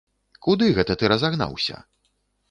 Куды 0.45 0.69
гэта 0.77 0.95
ты 1.01 1.11
разагнаўся? 1.13 1.77